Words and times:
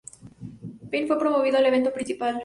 Penn 0.89 1.05
fue 1.05 1.19
promovido 1.19 1.59
al 1.59 1.67
evento 1.67 1.93
principal. 1.93 2.39